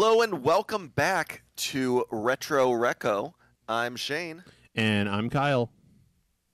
[0.00, 3.32] Hello and welcome back to Retro Reco.
[3.68, 4.44] I'm Shane.
[4.76, 5.72] And I'm Kyle.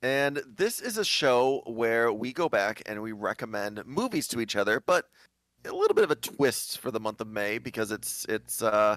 [0.00, 4.56] And this is a show where we go back and we recommend movies to each
[4.56, 5.10] other, but
[5.66, 8.96] a little bit of a twist for the month of May because it's it's uh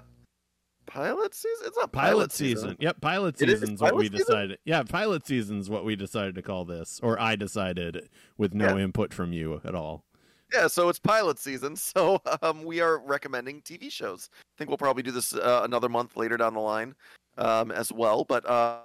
[0.86, 1.66] pilot season.
[1.66, 2.76] It's not pilot, Pilot season.
[2.80, 4.16] Yep, pilot It is what we season?
[4.16, 4.58] decided.
[4.64, 8.08] Yeah, pilot season's what we decided to call this, or I decided
[8.38, 8.84] with no Yeah.
[8.84, 10.06] input from you at all.
[10.52, 11.76] Yeah, so it's pilot season.
[11.76, 14.30] So um, we are recommending TV shows.
[14.32, 16.94] I think we'll probably do this uh, another month later down the line
[17.36, 18.24] um, as well.
[18.24, 18.78] But uh,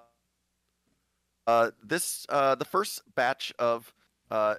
[1.48, 3.94] uh, this uh, the first batch of
[4.32, 4.56] uh,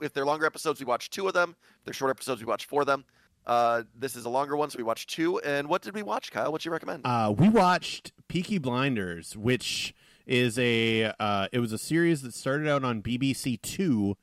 [0.00, 1.56] if they're longer episodes, we watch two of them.
[1.78, 3.04] If they're short episodes, we watch four of them.
[3.44, 5.40] Uh, this is a longer one, so we watched two.
[5.40, 6.52] And what did we watch, Kyle?
[6.52, 7.04] What you recommend?
[7.38, 9.94] We watched Peaky Blinders, which
[10.26, 11.12] is a
[11.52, 14.16] it was a series that started out on BBC Two,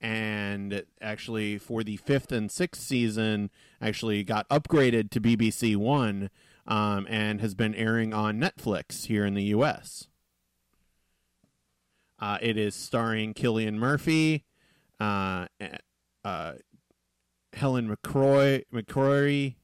[0.00, 3.50] and actually for the fifth and sixth season,
[3.80, 6.30] actually got upgraded to BBC One,
[6.66, 10.08] um, and has been airing on Netflix here in the U.S.
[12.18, 14.44] Uh, it is starring Cillian Murphy,
[14.98, 15.46] uh,
[16.24, 16.52] uh,
[17.52, 19.56] Helen McCroy, McCrory,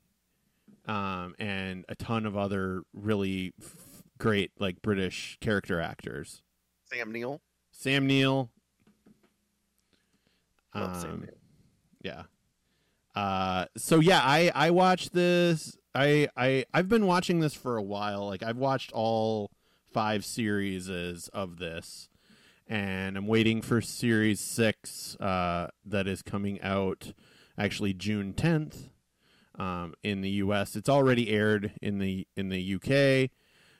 [0.86, 6.42] um, and a ton of other really f- great like British character actors.
[6.84, 7.42] Sam Neill.
[7.72, 8.50] Sam Neill.
[10.76, 11.28] Um,
[12.02, 12.22] yeah.
[13.14, 15.76] Uh, so yeah, I I watched this.
[15.94, 18.26] I I I've been watching this for a while.
[18.26, 19.50] Like I've watched all
[19.92, 20.88] five series
[21.28, 22.08] of this,
[22.68, 27.12] and I'm waiting for series six uh, that is coming out
[27.58, 28.90] actually June 10th
[29.58, 30.76] um, in the U.S.
[30.76, 33.30] It's already aired in the in the U.K.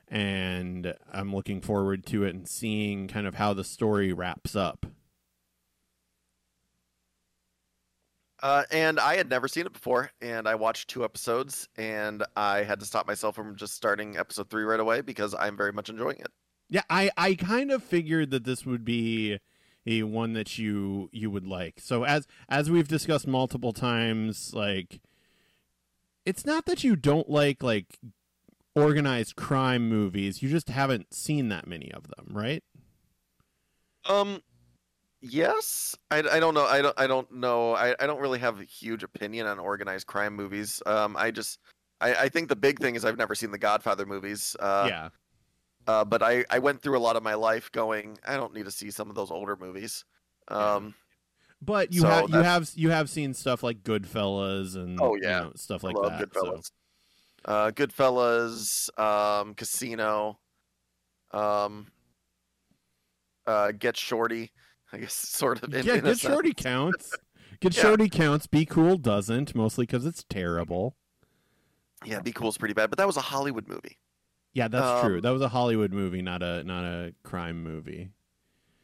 [0.09, 4.87] And I'm looking forward to it and seeing kind of how the story wraps up.
[8.43, 12.65] Uh, and I had never seen it before, and I watched two episodes, and I
[12.65, 15.89] had to stop myself from just starting episode three right away because I'm very much
[15.89, 16.29] enjoying it.
[16.69, 19.39] Yeah, I, I kind of figured that this would be
[19.87, 21.81] a one that you you would like.
[21.81, 25.01] So as as we've discussed multiple times, like
[26.25, 27.99] it's not that you don't like like
[28.75, 32.65] organized crime movies, you just haven't seen that many of them, right?
[34.09, 34.43] Um,
[35.31, 36.65] yes, I, I don't know.
[36.65, 37.75] I don't I don't know.
[37.75, 40.83] I, I don't really have a huge opinion on organized crime movies.
[40.87, 41.59] Um, I just
[42.01, 44.57] I, I think the big thing is I've never seen the Godfather movies.
[44.59, 45.09] Uh, yeah.
[45.87, 48.65] Uh, but I I went through a lot of my life going I don't need
[48.65, 50.05] to see some of those older movies.
[50.49, 50.95] Um,
[51.63, 55.21] But you So have you have you have seen stuff like Goodfellas and Oh, you
[55.23, 55.41] yeah.
[55.43, 56.29] know, stuff like that.
[56.31, 56.65] Goodfellas.
[56.65, 56.71] So
[57.45, 60.41] Uh, Goodfellas, um, Casino,
[61.33, 61.87] um,
[63.47, 64.51] uh, Get Shorty.
[64.93, 65.75] I guess sort of.
[65.75, 66.21] In, yeah, in Get sense.
[66.21, 67.17] Shorty counts.
[67.61, 67.83] Get Yeah.
[67.83, 68.47] Shorty counts.
[68.47, 70.97] Be Cool doesn't, mostly because it's terrible.
[72.05, 73.99] Yeah, Be Cool's pretty bad, but that was a Hollywood movie.
[74.53, 75.17] Yeah, that's true.
[75.17, 78.11] Um, That was a Hollywood movie, not a not a crime movie.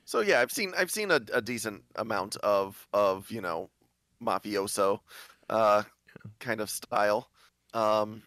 [0.05, 3.71] So yeah, I've seen I've seen a, a decent amount of of you know
[4.23, 5.01] mafioso
[5.49, 5.83] uh,
[6.41, 7.31] kind of style.
[7.75, 8.23] Um,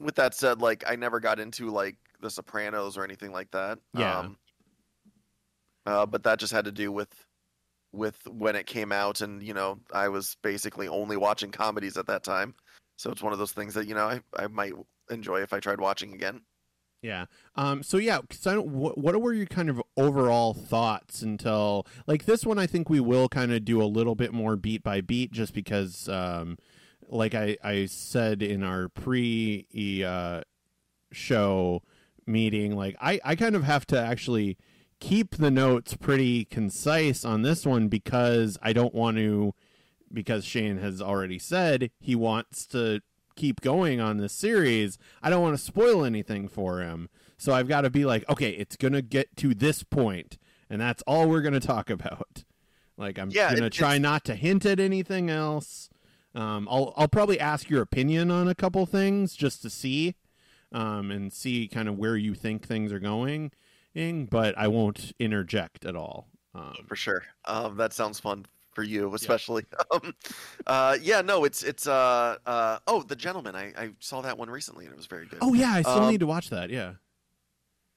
[0.00, 3.78] with that said, like I never got into like The Sopranos or anything like that.
[3.94, 4.20] Yeah.
[4.20, 4.38] Um,
[5.88, 7.08] uh, but that just had to do with
[7.92, 12.06] with when it came out, and you know I was basically only watching comedies at
[12.06, 12.54] that time.
[12.96, 14.74] So it's one of those things that you know I, I might
[15.10, 16.42] enjoy if I tried watching again.
[17.00, 17.24] Yeah.
[17.56, 17.82] Um.
[17.82, 18.20] So yeah.
[18.30, 22.58] So what what were your kind of overall thoughts until like this one?
[22.58, 25.54] I think we will kind of do a little bit more beat by beat, just
[25.54, 26.58] because, um,
[27.08, 29.66] like I I said in our pre
[30.06, 30.42] uh,
[31.12, 31.82] show
[32.26, 34.58] meeting, like I I kind of have to actually
[35.00, 39.54] keep the notes pretty concise on this one because I don't want to
[40.12, 43.00] because Shane has already said he wants to
[43.36, 44.98] keep going on this series.
[45.22, 47.08] I don't want to spoil anything for him.
[47.36, 50.38] So I've got to be like, okay, it's going to get to this point
[50.70, 52.44] and that's all we're going to talk about.
[52.96, 55.88] Like I'm Yeah, going to try not to hint at anything else.
[56.34, 60.14] Um, I'll I'll probably ask your opinion on a couple things just to see
[60.72, 63.52] um, and see kind of where you think things are going,
[63.94, 66.28] but I won't interject at all.
[66.54, 67.24] Um, for sure.
[67.44, 69.64] Um, that sounds fun for you, especially.
[69.90, 70.14] Um,
[70.66, 73.54] uh, yeah, no, it's it's uh, uh, oh, the gentleman.
[73.56, 75.38] I, I saw that one recently and it was very good.
[75.42, 76.68] oh yeah, I still Um, need to watch that.
[76.70, 76.94] Yeah.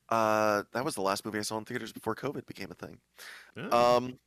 [0.09, 2.97] Uh, that was the last movie I saw in theaters before COVID became a thing.
[3.57, 3.97] Oh.
[3.97, 4.19] Um,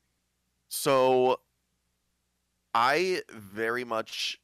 [0.69, 1.41] so
[2.75, 4.41] I very much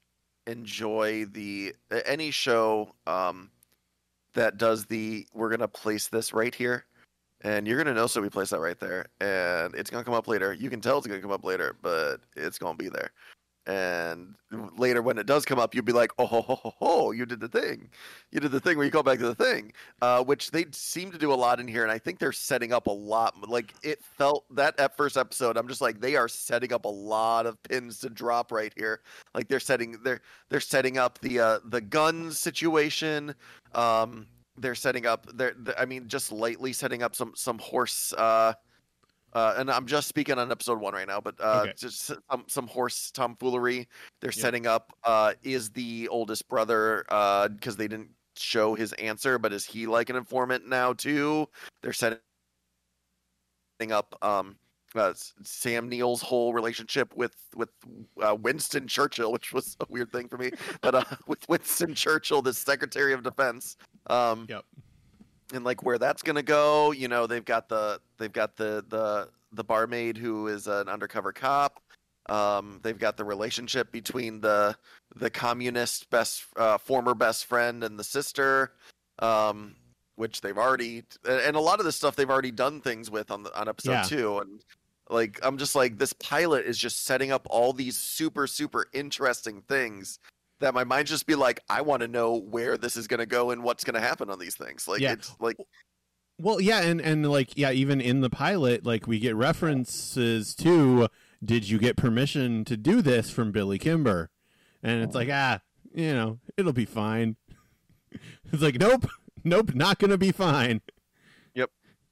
[0.47, 1.75] enjoy the
[2.07, 3.51] any show um
[4.35, 6.87] that does the we're gonna place this right here
[7.43, 10.29] and you're gonna know so we place that right there and it's gonna come up
[10.29, 13.11] later you can tell it's gonna come up later but it's gonna be there
[13.67, 14.35] and
[14.77, 17.27] later when it does come up, you'll be like, oh, ho, ho, ho, ho, you
[17.27, 17.91] did the thing,
[18.33, 21.13] you did the thing where you go back to the thing, uh, which they seem
[21.13, 23.49] to do a lot in here, and I think they're setting up a lot.
[23.49, 26.89] Like it felt that at first episode, I'm just like they are setting up a
[26.89, 29.01] lot of pins to drop right here.
[29.35, 33.35] Like they're setting they're they're setting up the uh, the gun situation.
[33.75, 34.27] Um,
[34.61, 38.13] they're setting up they're, I mean just lightly setting up some some horse.
[38.13, 38.55] Uh,
[39.33, 41.75] uh, and I'm just speaking on episode one right now, but uh, Okay.
[41.77, 43.89] just some some horse tomfoolery.
[44.21, 49.53] They're setting up uh, is the oldest brother because they didn't show his answer, but
[49.53, 51.47] is he like an informant now too?
[51.83, 52.19] They're setting
[53.91, 54.59] up um,
[54.95, 55.13] uh,
[55.45, 57.71] Sam Neill's whole relationship with with
[58.23, 60.51] uh, Winston Churchill, which was a weird thing for me,
[60.81, 63.77] but uh, with Winston Churchill, the Secretary of Defense.
[64.09, 64.65] Um, Yep.
[65.53, 66.93] and like where that's gonna go.
[66.93, 71.33] You know, they've got the they've got the the the barmaid who is an undercover
[71.33, 71.81] cop.
[72.29, 74.77] Um, they've got the relationship between the
[75.17, 78.73] the communist best uh, former best friend and the sister,
[79.19, 79.75] um,
[80.15, 83.43] which they've already and a lot of this stuff they've already done things with on
[83.43, 84.03] the on episode Yeah.
[84.03, 84.39] two.
[84.39, 84.63] And
[85.11, 89.63] like I'm just like this pilot is just setting up all these super super interesting
[89.63, 90.19] things
[90.61, 93.27] that my mind just be like, I want to know where this is going to
[93.27, 94.87] go and what's going to happen on these things.
[94.87, 95.13] Like Yeah.
[95.13, 95.57] it's like
[96.39, 101.09] Well, yeah, and and like yeah, even in the pilot, like we get references to
[101.45, 104.31] did you get permission to do this from Billy Kimber?
[104.83, 105.61] And it's like, ah,
[105.95, 107.37] you know, it'll be fine.
[108.53, 109.07] It's like, nope,
[109.45, 110.81] nope, not gonna be fine.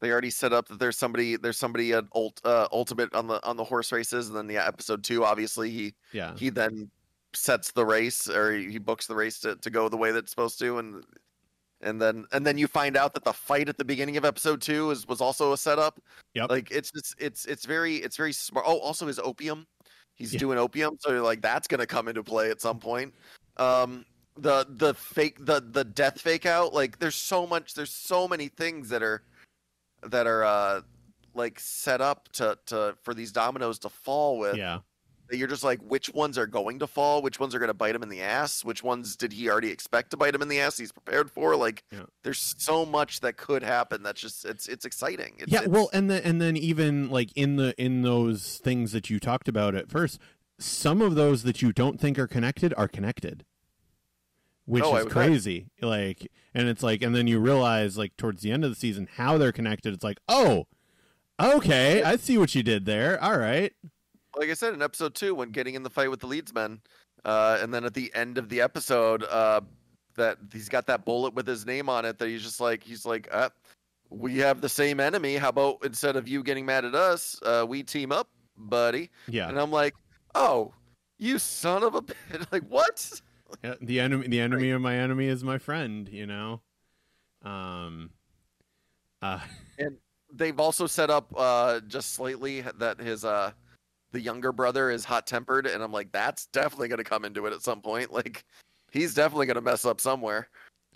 [0.01, 3.45] They already set up that there's somebody there's somebody at ult, uh, ultimate on the
[3.47, 6.35] on the horse races and then yeah episode 2 obviously he Yeah.
[6.37, 6.91] he then
[7.35, 10.31] sets the race or he books the race to, to go the way that it's
[10.31, 11.05] supposed to and
[11.81, 14.61] and then and then you find out that the fight at the beginning of episode
[14.61, 16.01] 2 is was also a setup.
[16.35, 18.67] Yeah, like it's it's it's it's very it's very smart.
[18.69, 19.67] Oh also his opium.
[20.17, 20.41] He's Yeah.
[20.41, 23.15] doing opium so you're like that's gonna come into play at some point.
[23.59, 24.05] Um
[24.37, 28.49] the the fake the the death fake out like there's so much there's so many
[28.49, 29.23] things that are
[30.03, 30.81] that are uh
[31.35, 34.81] like set up to to for these dominoes to fall with Yeah.
[35.29, 37.23] that you're just like which ones are going to fall?
[37.23, 38.65] Which ones are going to bite him in the ass?
[38.65, 40.79] Which ones did he already expect to bite him in the ass?
[40.79, 41.55] He's prepared for?
[41.55, 42.05] Like Yeah.
[42.25, 45.35] there's so much that could happen that's just it's it's exciting.
[45.39, 48.93] It's, yeah, it's- well, and then and then even like in the in those things
[48.93, 50.19] that you talked about at first,
[50.59, 53.45] some of those that you don't think are connected are connected,
[54.69, 55.71] which Oh, is crazy.
[55.81, 59.09] Like, and it's like, and then you realize like towards the end of the season
[59.17, 59.95] how they're connected.
[59.95, 60.67] It's like, oh,
[61.41, 63.23] okay, I see what you did there.
[63.23, 63.73] All right,
[64.37, 66.81] like i said in episode two when getting in the fight with the leadsmen
[67.25, 69.61] uh and then at the end of the episode uh
[70.15, 73.05] that he's got that bullet with his name on it that he's just like he's
[73.07, 73.49] like uh,
[74.11, 75.37] we have the same enemy.
[75.37, 79.11] How about instead of you getting mad at us uh we team up buddy?
[79.29, 79.95] Yeah, and i'm like
[80.35, 80.73] oh
[81.19, 83.21] you son of a bitch like what
[83.65, 86.09] Yeah, the enemy the enemy of my enemy is my friend.
[86.09, 86.61] You know,
[87.43, 88.11] um,
[89.23, 89.41] uh,
[89.79, 89.97] and
[90.33, 93.51] they've also set up uh just slightly that his uh
[94.13, 97.47] the younger brother is hot tempered and i'm like that's definitely going to come into
[97.47, 98.45] it at some point like
[98.91, 100.49] he's definitely going to mess up somewhere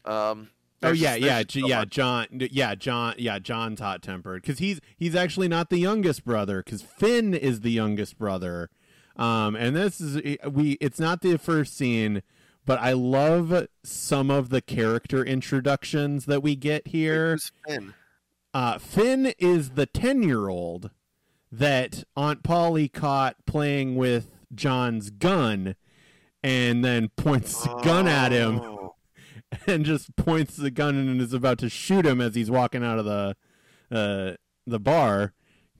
[0.04, 0.48] um
[0.84, 1.90] Oh yeah, just- yeah, J- so yeah, much.
[1.90, 6.60] John, yeah, John, yeah, John's hot tempered because he's he's actually not the youngest brother
[6.64, 8.68] because Finn is the youngest brother,
[9.14, 10.72] um, and this is we.
[10.80, 12.22] It's not the first scene,
[12.64, 17.38] but I love some of the character introductions that we get here.
[17.66, 17.94] Finn?
[18.54, 20.90] Uh, Finn is the ten year old
[21.50, 25.74] that Aunt Polly caught playing with John's gun,
[26.42, 28.94] and then points the gun at him Oh.
[29.66, 32.98] and just points the gun and is about to shoot him as he's walking out
[32.98, 33.36] of the
[33.90, 35.32] uh, the bar.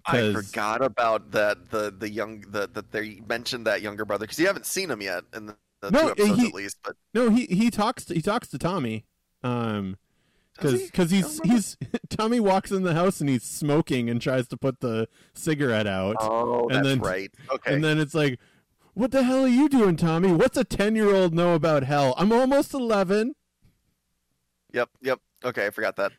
[0.04, 1.70] I forgot about that.
[1.70, 5.00] The the young the that they mentioned that younger brother because you haven't seen him
[5.00, 6.76] yet in the, the No, two episodes he- at least.
[6.82, 9.04] But No, he he talks to, he talks to Tommy,
[9.42, 9.98] um,
[10.54, 10.86] because he?
[10.86, 11.76] because he's he's
[12.08, 16.16] Tommy walks in the house and he's smoking and tries to put the cigarette out,
[16.20, 17.30] oh, and that's then- right.
[17.52, 18.38] Okay, and then it's like,
[18.94, 20.32] "What the hell are you doing, Tommy?
[20.32, 22.14] What's a ten year old know about hell?
[22.16, 23.34] I'm almost eleven.
[24.72, 25.20] Yep, yep.
[25.44, 26.12] Okay, I forgot that.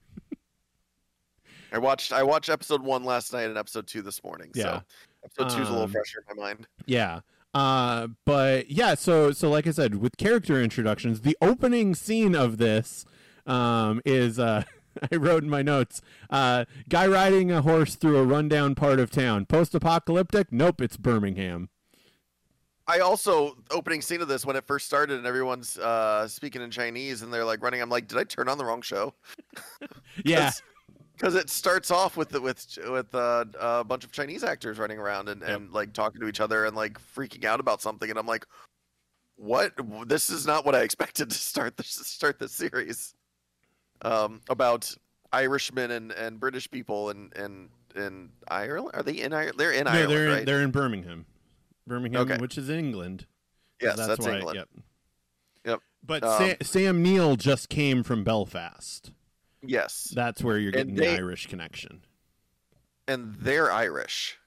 [1.71, 4.51] I watched I watched episode one last night and episode two this morning.
[4.53, 4.81] Yeah.
[4.81, 4.83] So
[5.45, 6.67] episode two's a little Um, fresher in my mind.
[6.85, 7.21] Yeah.
[7.53, 12.57] Uh, but yeah, so so like I said, with character introductions, the opening scene of
[12.57, 13.05] this
[13.45, 14.63] um, is uh,
[15.11, 19.11] I wrote in my notes, uh, guy riding a horse through a rundown part of
[19.11, 19.45] town.
[19.45, 20.51] Post-apocalyptic?
[20.51, 21.69] Nope, it's Birmingham.
[22.85, 26.69] I also opening scene of this when it first started and everyone's uh speaking in
[26.69, 27.81] Chinese and they're like running.
[27.81, 29.13] I'm like, did I turn on the wrong show?
[30.23, 30.51] Yeah,
[31.15, 34.97] because it starts off with the, with with uh, a bunch of Chinese actors running
[34.99, 35.49] around and, Yep.
[35.49, 38.45] and like talking to each other and like freaking out about something, and I'm like,
[39.35, 39.73] what?
[40.07, 43.13] This is not what I expected to start this start this series.
[44.01, 44.93] Um, about
[45.31, 48.91] Irishmen and, and British people and and in Ireland.
[48.95, 49.57] Are they in Ireland?
[49.57, 50.45] They're in no, Ireland, they're in, right?
[50.45, 51.25] they're in Birmingham,
[51.87, 52.37] Birmingham, Okay.
[52.37, 53.27] which is in England.
[53.81, 54.57] yes, that's, that's, why, England.
[54.57, 54.69] Yep.
[55.65, 55.79] Yep.
[56.05, 59.11] But Um, Sa- Sam Neill just came from Belfast.
[59.65, 62.03] Yes, That's where you're getting they- the Irish connection.
[63.07, 64.37] and they're Irish.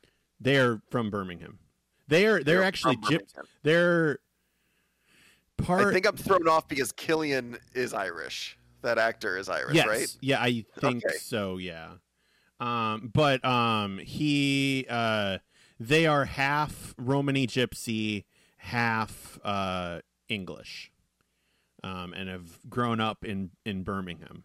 [0.40, 1.58] They're from Birmingham.
[2.08, 3.32] They're they're, actually from gyp-
[3.62, 4.18] they're
[5.58, 8.58] part I think I'm thrown off because Cillian is Irish.
[8.82, 9.86] That actor is Irish, yes.
[9.86, 10.16] right?
[10.20, 11.16] Yeah, I think Okay.
[11.18, 11.94] so, yeah.
[12.60, 15.38] Um but um he uh
[15.80, 18.24] they are half Romany gypsy,
[18.58, 20.92] half uh English.
[21.82, 24.44] Um and have grown up in in Birmingham.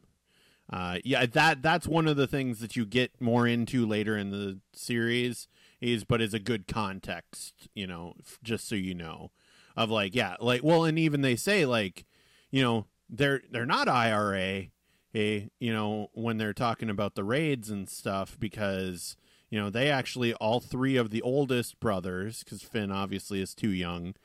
[0.71, 4.29] Uh yeah, that that's one of the things that you get more into later in
[4.31, 5.47] the series
[5.81, 9.31] is but is a good context, you know, f- just so you know
[9.75, 12.05] of like yeah, like well and even they say like
[12.51, 14.67] you know, they're they're not IRA
[15.13, 19.15] eh, you know, when they're talking about the raids and stuff, because
[19.49, 23.69] you know they actually all three of the oldest brothers, because Finn obviously is too
[23.71, 24.15] young,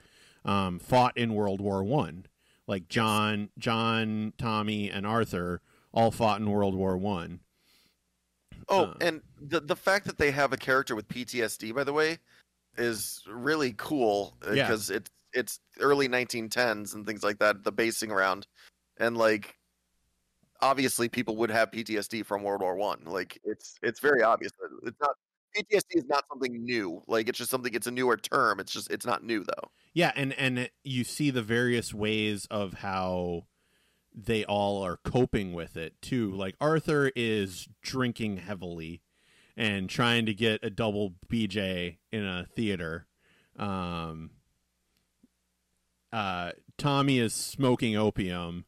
[0.44, 2.26] um, fought in World War One.
[2.68, 5.62] Like John, John, Tommy, and Arthur
[5.96, 7.40] all fought in World War One.
[8.68, 8.94] Oh, Uh.
[9.00, 12.18] and the the fact that they have a character with PTSD, by the way,
[12.76, 14.66] is really cool Yeah.
[14.66, 17.64] because it's it's early 1910s and things like that.
[17.64, 18.46] The basing around,
[18.98, 19.56] and like
[20.60, 23.02] obviously people would have PTSD from World War One.
[23.04, 24.52] Like it's it's very obvious.
[24.84, 25.16] It's not
[25.56, 27.02] PTSD is not something new.
[27.06, 27.72] Like it's just something.
[27.74, 28.60] It's a newer term.
[28.60, 29.70] It's just it's not new though.
[29.94, 33.46] Yeah, and and you see the various ways of how
[34.16, 36.30] they all are coping with it too.
[36.30, 39.02] Like Arthur is drinking heavily
[39.56, 43.06] and trying to get a double BJ in a theater.
[43.58, 44.30] Um
[46.12, 48.64] uh Tommy is smoking opium.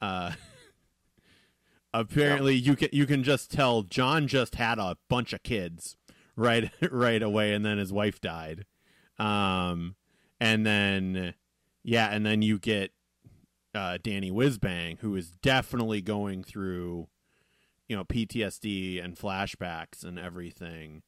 [0.00, 0.32] Uh
[1.92, 5.96] apparently you can you can just tell John just had a bunch of kids
[6.36, 8.66] right right away and then his wife died.
[9.18, 9.96] Um
[10.40, 11.34] and then
[11.82, 12.92] yeah, and then you get
[13.76, 17.08] uh, Danny Whizbang, who is definitely going through,
[17.88, 21.02] you know, PTSD and flashbacks and everything.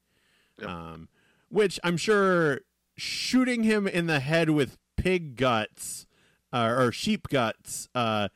[0.60, 0.68] Yep.
[0.68, 1.08] Um,
[1.48, 2.60] which I'm sure
[2.96, 6.06] shooting him in the head with pig guts
[6.52, 8.28] uh, or sheep guts uh,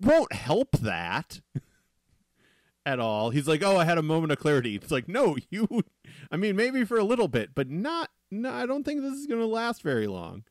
[0.00, 1.40] won't help that
[2.86, 3.30] at all.
[3.30, 5.68] He's like, "Oh, I had a moment of clarity." It's like, "No, you.
[6.30, 8.10] I mean, maybe for a little bit, but not.
[8.30, 10.44] No, I don't think this is going to last very long."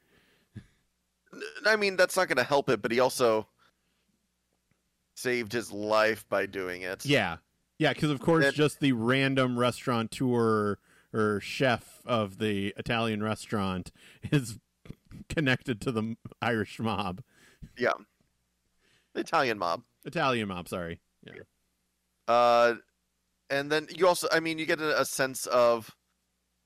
[1.66, 3.48] I mean, that's not going to help it, but he also
[5.16, 7.06] saved his life by doing it.
[7.06, 7.38] Yeah,
[7.78, 10.78] yeah, because of course, That- just the random restaurateur
[11.14, 13.92] or chef of the Italian restaurant
[14.32, 14.58] is
[15.30, 17.22] connected to the Irish mob,
[17.78, 17.92] Yeah.
[19.14, 19.84] The Italian mob.
[20.06, 20.68] Italian mob.
[20.68, 21.00] Sorry.
[21.24, 21.34] Yeah.
[22.28, 22.76] Uh,
[23.52, 25.96] and then you also, I mean, you get a, a sense of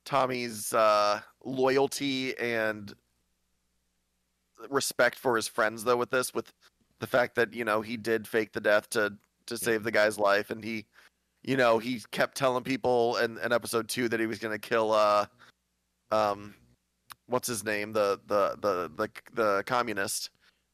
[0.05, 2.93] Tommy's uh, loyalty and
[4.69, 5.97] respect for his friends, though.
[5.97, 6.51] With this, with
[6.99, 9.13] the fact that you know he did fake the death to
[9.47, 10.85] to save the guy's life, and he,
[11.43, 14.59] you know, he kept telling people in, in episode two that he was going to
[14.59, 15.25] kill, uh,
[16.11, 16.53] um,
[17.27, 20.29] what's his name, the the the the the communist.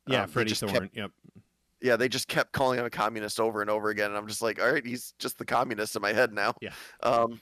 [0.08, 0.72] Yeah, Um, Freddie Thorne.
[0.74, 1.12] kept- Yep.
[1.82, 4.42] yeah, they just kept calling him a communist over and over again, and I'm just
[4.42, 6.56] like, all right, he's just the communist in my head now.
[6.62, 6.74] Yeah.
[7.02, 7.40] Um,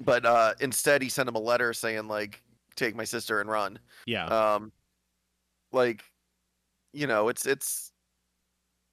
[0.00, 2.42] but uh, instead, he sent him a letter saying like,
[2.74, 4.26] "Take my sister and run." Yeah.
[4.26, 4.72] Um,
[5.76, 6.02] like,
[6.92, 7.92] you know, it's it's,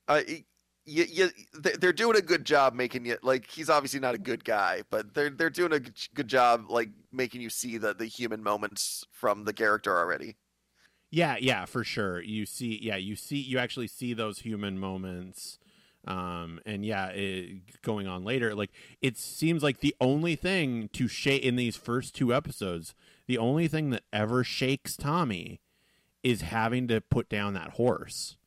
[0.07, 0.21] uh,
[0.85, 4.43] you, you, they're doing a good job making you like he's obviously not a good
[4.43, 8.05] guy, but they're they're doing a good good job like making you see the the
[8.05, 10.35] human moments from the character already.
[11.09, 12.21] Yeah, yeah, for sure.
[12.21, 15.59] You see, yeah, you see, you actually see those human moments,
[16.07, 18.55] um, and yeah, it, going on later.
[18.55, 22.95] Like it seems like the only thing to shake in these first two episodes,
[23.27, 25.61] the only thing that ever shakes Tommy
[26.23, 28.37] is having to put down that horse,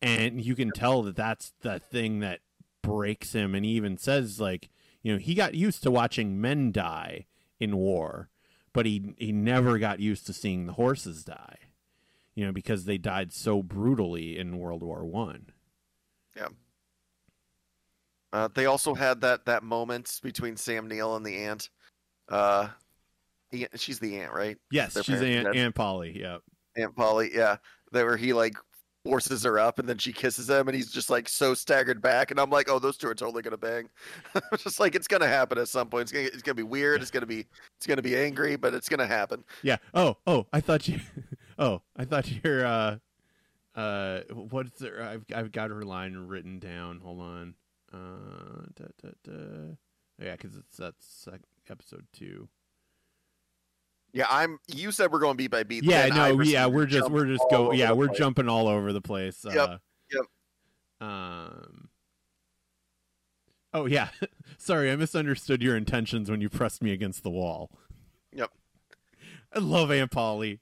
[0.00, 2.40] and you can tell that that's the thing that
[2.82, 3.54] breaks him.
[3.54, 4.70] And he even says like,
[5.02, 7.26] you know, he got used to watching men die
[7.60, 8.28] in war,
[8.72, 11.58] but he he never got used to seeing the horses die
[12.34, 15.46] you know, because they died so brutally in World War One.
[16.36, 16.48] Yeah.
[18.32, 21.70] Uh, they also had that that moment between Sam Neill and the ant.
[22.28, 22.68] Uh,
[23.50, 24.58] he, she's the aunt, right?
[24.70, 25.54] Yes, Their she's Aunt.
[25.54, 26.20] Aunt Polly.
[26.20, 26.38] Yeah,
[26.76, 27.56] Aunt Polly, yeah.
[27.92, 28.56] That where he like
[29.04, 32.30] forces her up and then she kisses him and he's just like so staggered back
[32.30, 33.88] and I'm like, oh, those two are totally gonna bang.
[34.58, 36.02] Just like it's gonna happen at some point.
[36.02, 37.02] It's gonna it's gonna be weird.
[37.02, 39.44] It's gonna be it's gonna be angry, but it's gonna happen.
[39.62, 39.76] Yeah.
[39.92, 41.00] Oh, oh, I thought you.
[41.56, 42.66] Oh, I thought you're.
[42.66, 42.96] uh
[43.76, 45.00] uh What's there?
[45.00, 46.98] I've I've got her line written down.
[46.98, 47.54] Hold on.
[47.92, 49.76] Uh, da, da, da.
[50.20, 51.28] Yeah, because it's that's
[51.70, 52.48] episode two.
[54.14, 54.60] Yeah, I'm.
[54.68, 55.82] You said we're going beat by beat.
[55.82, 57.72] Yeah, no, yeah, we're just we're just go.
[57.72, 58.18] Yeah, we're place.
[58.18, 59.44] jumping all over the place.
[59.44, 59.78] Yep, Uh,
[60.10, 60.22] yep.
[61.00, 61.88] Um.
[63.74, 64.10] Oh yeah,
[64.56, 67.72] sorry, I misunderstood your intentions when you pressed me against the wall.
[68.32, 68.52] Yep.
[69.52, 70.60] I love Aunt Polly.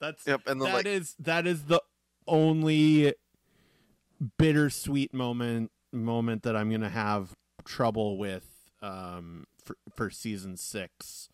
[0.00, 1.80] That's Yep, and then that like is that is the
[2.26, 3.14] only
[4.38, 8.48] bittersweet moment moment that I'm gonna have trouble with
[8.82, 11.28] um for for season six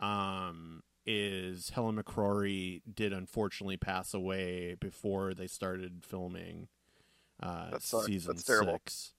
[0.00, 6.68] um is Helen McCrory did unfortunately pass away before they started filming
[7.42, 9.12] uh That season six.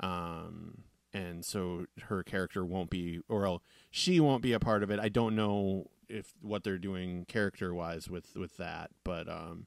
[0.00, 4.90] Um and so her character won't be or else she won't be a part of
[4.90, 4.98] it.
[5.00, 9.66] I don't know if what they're doing character wise with with that but um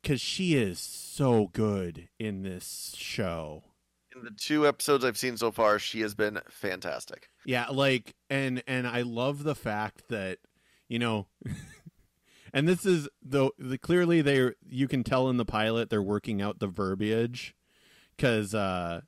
[0.00, 3.64] because she is so good in this show.
[4.16, 7.28] In the two episodes I've seen so far, she has been fantastic.
[7.44, 10.38] yeah like and and i love the fact that
[10.90, 11.26] you know
[12.52, 16.42] and this is though the clearly they you can tell in the pilot they're working
[16.42, 17.54] out the verbiage
[18.16, 19.00] because uh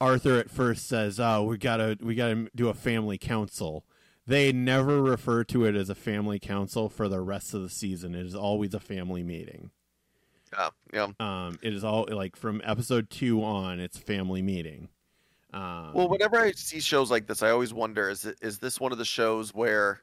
[0.00, 3.84] arthur at first says oh we gotta we gotta do a family council.
[4.26, 8.14] They never refer to it as a family council for the rest of the season.
[8.14, 9.70] It is always a family meeting.
[10.52, 11.08] Yeah, yeah.
[11.18, 14.88] um it is all like from episode two on it's family meeting.
[15.52, 18.78] Um Well, whenever I see shows like this, I always wonder: is it, is this
[18.78, 20.00] one of the shows where,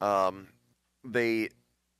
[0.00, 0.48] um,
[1.04, 1.48] they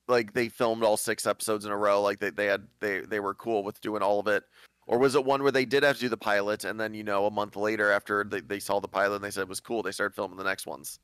[0.08, 3.20] like they filmed all six episodes in a row, like they, they had they they
[3.20, 4.44] were cool with doing all of it,
[4.86, 7.02] or was it one where they did have to do the pilot, and then you
[7.02, 9.60] know a month later after they, they saw the pilot and they said it was
[9.60, 10.98] cool, they started filming the next ones,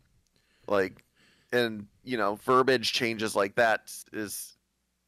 [0.69, 1.05] like,
[1.53, 4.57] and you know verbiage changes like that is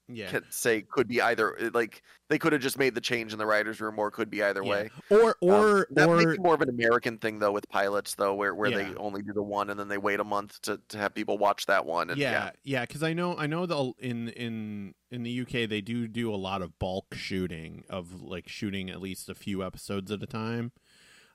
[0.08, 0.30] yeah.
[0.30, 3.46] could say could be either like they could have just made the change in the
[3.46, 4.70] writers room or could be either Yeah.
[4.70, 4.90] way.
[5.10, 8.14] Or um, or that might or be more of an American thing though with pilots
[8.14, 10.80] though, where where they only do the one and then they wait a month to,
[10.88, 12.10] to have people watch that one.
[12.10, 12.50] And yeah.
[12.62, 16.32] Yeah because i know i know the in in in the uk they do do
[16.32, 20.26] a lot of bulk shooting of like shooting at least a few episodes at a
[20.26, 20.72] time.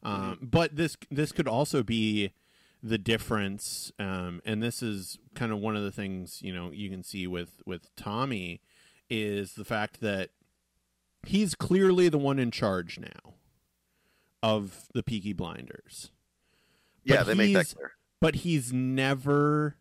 [0.04, 2.34] Um but this this could also be
[2.82, 6.90] the difference um and this is kind of one of the things you know you
[6.90, 8.62] can see with with tommy
[9.10, 10.30] is the fact that
[11.26, 13.34] he's clearly the one in charge now
[14.42, 16.12] of the peaky blinders
[17.04, 17.92] yeah, but they make that clear.
[18.20, 19.76] but he's never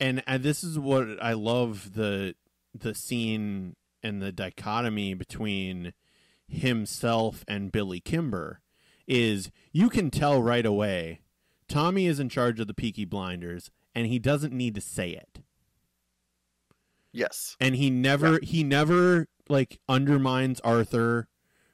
[0.00, 2.34] and, and this is what I love the
[2.74, 5.92] the scene and the dichotomy between
[6.48, 8.60] himself and Billy Kimber
[9.06, 11.20] is you can tell right away
[11.68, 15.40] Tommy is in charge of the Peaky Blinders and he doesn't need to say it.
[17.12, 21.28] Yes, And he never he never like undermines Arthur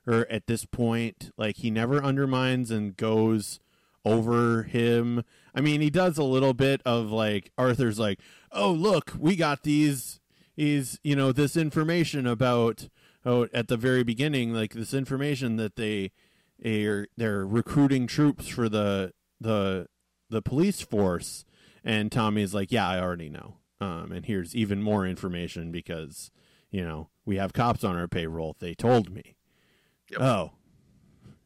[0.06, 3.58] or at this point like he never undermines and goes
[4.04, 5.24] over him.
[5.54, 8.20] I mean, he does a little bit of like Arthur's like,
[8.52, 10.20] "Oh, look, we got these
[10.56, 12.88] is, you know, this information about
[13.24, 16.12] oh at the very beginning like this information that they
[16.64, 19.88] are they're recruiting troops for the the
[20.28, 21.44] the police force."
[21.84, 26.30] And Tommy's like, "Yeah, I already know." Um and here's even more information because,
[26.70, 28.56] you know, we have cops on our payroll.
[28.58, 29.36] They told me.
[30.10, 30.20] Yep.
[30.20, 30.50] Oh,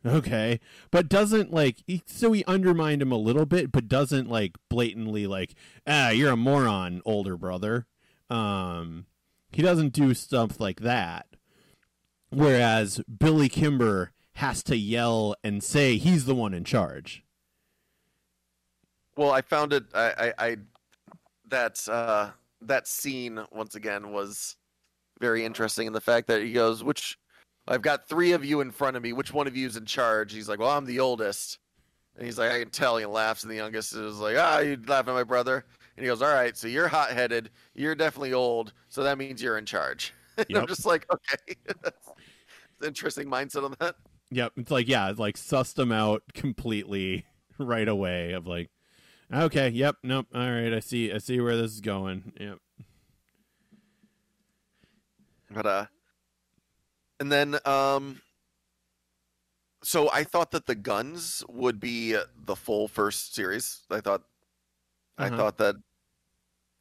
[0.07, 4.57] okay but doesn't like he, so he undermined him a little bit but doesn't like
[4.69, 5.55] blatantly like
[5.87, 7.87] ah you're a moron older brother
[8.29, 9.07] um
[9.51, 11.27] he doesn't do stuff like that
[12.31, 17.24] whereas billy kimber has to yell and say he's the one in charge
[19.25, 19.85] well, I found it.
[19.95, 20.57] I, I, I
[21.49, 24.57] that uh, that scene once again was
[25.19, 27.19] very interesting in the fact that he goes, "Which
[27.67, 29.15] I've got three of you in front of me.
[29.15, 31.59] Which one of you is in charge?" He's like, "Well, I'm the oldest."
[32.17, 34.79] And he's like, "I can tell." He laughs, and the youngest is like, "Ah, you
[34.87, 35.65] laugh at my brother."
[35.97, 37.49] And he goes, "All right, so you're hot-headed.
[37.75, 41.57] You're definitely old, so that means you're in charge." and I'm just like, "Okay."
[42.85, 43.97] Interesting mindset on that.
[44.31, 47.25] yep it's like yeah it's like sussed them out completely
[47.59, 48.69] right away of like
[49.33, 52.59] okay yep nope all right i see i see where this is going yep
[55.51, 55.87] But uh
[57.21, 58.21] and then um
[59.83, 63.83] so I thought that the guns would be the full first series.
[63.91, 64.23] I thought
[65.19, 65.37] I Uh-huh.
[65.37, 65.77] thought that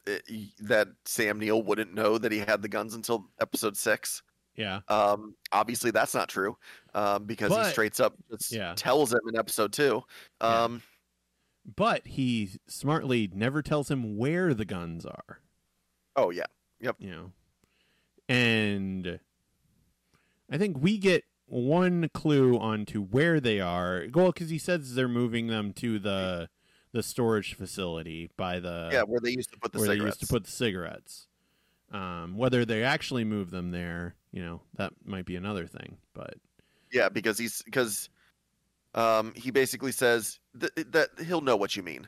[0.07, 0.23] it,
[0.61, 4.23] that Sam Neill wouldn't know that he had the guns until episode 6.
[4.55, 4.79] Yeah.
[4.87, 6.57] Um, obviously that's not true,
[6.93, 8.73] um, because But- he straight up just Yeah.
[8.75, 10.01] tells him in episode two.
[10.41, 10.63] Yeah.
[11.65, 15.39] But he smartly never tells him where the guns are.
[16.15, 16.45] oh yeah,
[16.81, 16.97] Yep.
[16.99, 17.31] you know?
[18.29, 19.19] And
[20.51, 24.05] i think we get one clue onto where they are.
[24.13, 26.49] Well because he says they're moving them to the
[26.91, 30.19] the storage facility by the yeah, where they used to put the where they used
[30.21, 31.27] to put the cigarettes.
[31.91, 36.35] Um, whether they actually move them there you know that might be another thing but
[36.91, 38.09] Yeah, because he's because
[38.95, 42.07] um, he basically says th- that he'll know what you mean.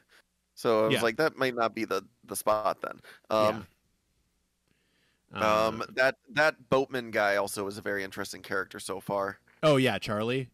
[0.56, 1.02] So I was Yeah.
[1.02, 3.00] like, that might not be the the spot then.
[3.30, 3.68] Um,
[5.34, 9.40] uh, um, that that boatman guy also is a very interesting character so far.
[9.64, 10.50] oh yeah charlie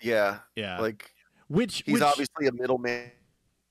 [0.00, 1.12] Yeah, yeah like
[1.48, 3.10] which he's which, obviously a middleman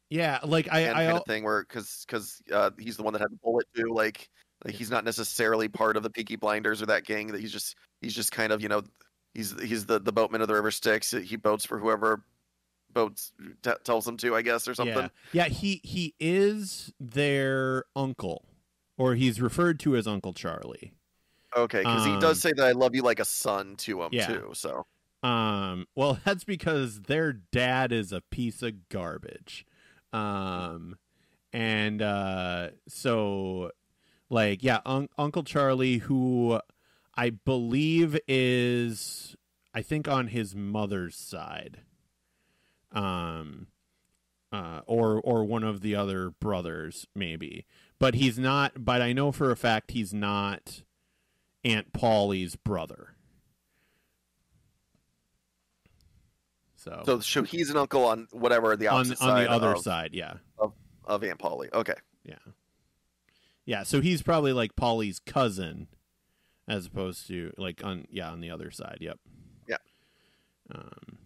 [0.10, 3.20] yeah like i i kind of thing where because because uh, he's the one that
[3.22, 3.88] had the bullet too.
[3.94, 4.30] Like,
[4.66, 7.28] like he's not necessarily part of the Peaky Blinders or that gang.
[7.28, 8.84] That he's just he's just kind of you know
[9.34, 11.12] he's he's the the boatman of the River Styx.
[11.12, 12.24] He boats for whoever
[12.91, 13.32] boats
[13.63, 14.96] t- tells him to, I guess, or something.
[15.34, 15.46] Yeah.
[15.46, 18.46] yeah, he he is their uncle,
[18.98, 20.93] or he's referred to as Uncle Charlie.
[21.56, 24.10] Okay, because he Um, does say that I love you like a son to him
[24.12, 24.28] Yeah.
[24.28, 24.52] too.
[24.54, 24.86] So
[25.22, 29.65] Um, well, that's because their dad is a piece of garbage.
[30.12, 30.98] Um,
[31.52, 33.72] and uh, so,
[34.30, 36.60] like, yeah, un- Uncle Charlie, who
[37.15, 39.36] I believe is,
[39.73, 41.82] I think, on his mother's side.
[42.91, 43.67] Um,
[44.54, 47.65] uh, or or one of the other brothers, maybe,
[47.97, 48.86] but he's not.
[48.86, 50.84] But I know for a fact he's not
[51.63, 53.15] Aunt Polly's brother.
[56.76, 59.73] So, so so he's an uncle on whatever the on opposite on side the other
[59.73, 60.36] of, side, yeah,
[61.06, 61.69] of Aunt Polly.
[61.73, 62.36] Okay, yeah,
[63.65, 63.82] yeah.
[63.84, 65.88] So he's probably like Polly's cousin,
[66.67, 68.97] as opposed to like on yeah on the other side.
[69.02, 69.19] Yep.
[69.67, 69.78] Yeah.
[70.73, 71.17] Um.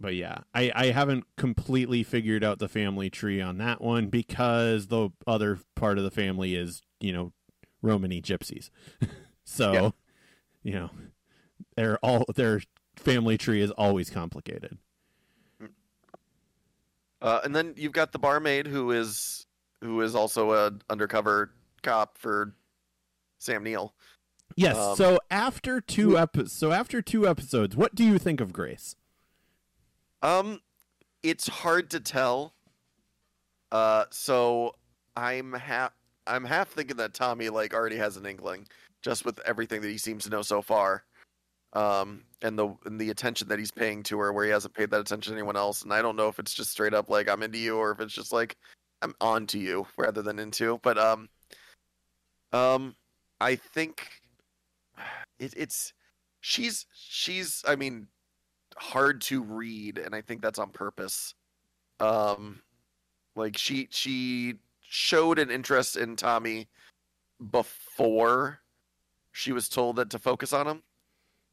[0.00, 4.88] But yeah, I I haven't completely figured out the family tree on that one because
[4.88, 7.32] the other part of the family is you know
[7.82, 8.70] Romany gypsies,
[9.44, 9.90] so Yeah.
[10.62, 10.90] you know
[11.76, 12.62] they're all their
[12.96, 14.76] family tree is always complicated.
[17.20, 19.46] uh, and then you've got the barmaid who is
[19.80, 22.54] who is also a undercover cop for
[23.38, 23.94] Sam Neill.
[24.56, 24.76] Yes.
[24.76, 28.96] Um, so after two epi- so after two episodes, what do you think of Grace?
[30.22, 30.60] Um,
[31.22, 32.54] it's hard to tell.
[33.70, 34.74] Uh, so
[35.16, 35.92] I'm half
[36.26, 38.66] I'm half thinking that Tommy like already has an inkling,
[39.02, 41.04] just with everything that he seems to know so far,
[41.72, 44.90] um, and the and the attention that he's paying to her, where he hasn't paid
[44.90, 45.82] that attention to anyone else.
[45.82, 48.00] And I don't know if it's just straight up like I'm into you, or if
[48.00, 48.56] it's just like
[49.00, 50.78] I'm on to you rather than into.
[50.82, 51.28] But um,
[52.52, 52.94] um,
[53.40, 54.08] I think
[55.38, 55.92] it, it's
[56.40, 58.08] she's she's I mean
[58.76, 61.34] hard to read and i think that's on purpose.
[62.00, 62.60] Um
[63.36, 66.68] like she she showed an interest in tommy
[67.50, 68.60] before
[69.32, 70.82] she was told that to focus on him.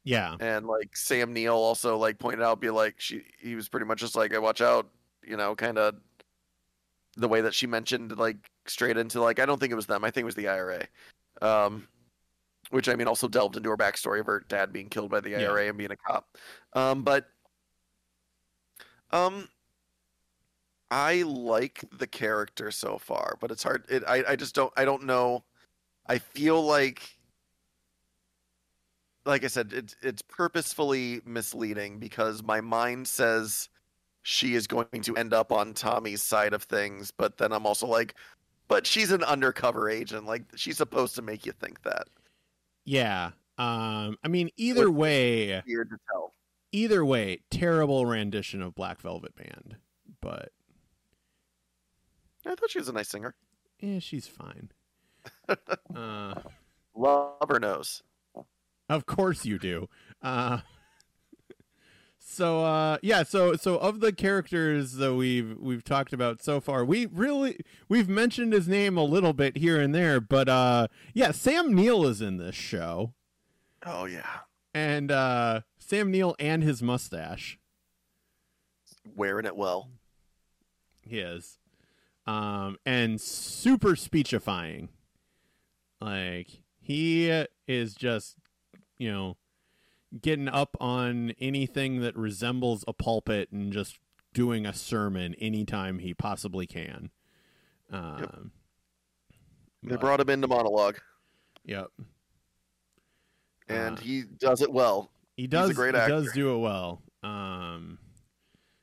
[0.04, 0.36] Yeah.
[0.40, 4.00] and like sam neill also like pointed out be like she he was pretty much
[4.00, 4.90] just like I watch out
[5.24, 5.96] you know kind of
[7.18, 10.04] the way that she mentioned like straight into like i don't think it was them
[10.04, 10.88] i think it was the ira
[11.42, 11.88] um
[12.70, 15.36] which I mean also delved into her backstory of her dad being killed by the
[15.36, 15.40] Yeah.
[15.40, 16.38] IRA and being a cop.
[16.74, 17.28] Um, but
[19.12, 19.50] um,
[20.92, 23.86] I like the character so far, but it's hard.
[23.90, 25.46] It, I I just don't I don't know.
[26.08, 27.18] I feel like,
[29.26, 33.70] like I said, it's it's purposefully misleading because my mind says
[34.24, 37.88] she is going to end up on Tommy's side of things, but then I'm also
[37.88, 38.16] like,
[38.70, 40.26] but she's an undercover agent.
[40.28, 42.08] Like she's supposed to make you think that.
[42.86, 43.32] Yeah.
[43.58, 46.34] Um I mean either way, Weird to tell.
[46.72, 49.78] either way, terrible rendition of Black Velvet Band,
[50.22, 50.52] but
[52.46, 53.36] I thought she was a nice singer.
[53.80, 54.72] Yeah, she's fine.
[55.96, 56.36] uh
[56.96, 58.02] Love her nose.
[58.90, 59.88] Of course you do.
[60.22, 60.60] Uh
[62.32, 66.86] So uh yeah, so so of the characters that we've we've talked about so far,
[66.86, 67.58] we really
[67.90, 72.06] we've mentioned his name a little bit here and there, but uh yeah, Sam Neill
[72.06, 73.14] is in this show.
[73.84, 74.42] Oh yeah,
[74.76, 77.58] And uh Sam Neill and his mustache.
[79.16, 79.90] wearing it well.
[81.02, 81.58] He is.
[82.28, 84.90] Um, and super speechifying.
[86.00, 87.28] Like, he
[87.68, 88.36] is just,
[89.00, 89.38] you know,
[90.22, 94.00] getting up on anything that resembles a pulpit and just
[94.34, 97.10] doing a sermon anytime he possibly can.
[97.92, 98.52] Um,
[99.84, 100.98] They but- brought him into monologue.
[101.66, 101.88] Yep.
[103.68, 105.12] and Uh, he does it well.
[105.36, 108.00] he does a great he does do it well um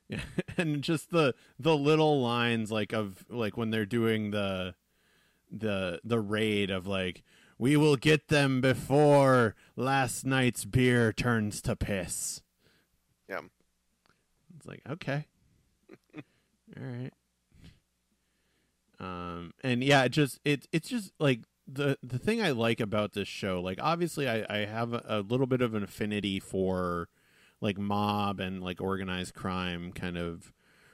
[0.57, 4.73] and just the the little lines like of like when they're doing the
[5.51, 7.23] the the raid of like
[7.57, 12.41] we will get them before last night's beer turns to piss.
[13.29, 13.41] Yeah.
[14.55, 15.27] it's like okay.
[16.15, 16.23] All
[16.83, 17.13] right.
[18.99, 23.13] Um and yeah it just it, it's just like the the thing i like about
[23.13, 27.09] this show like obviously i i have a, a little bit of an affinity for
[27.59, 30.53] like mob and like organized crime kind of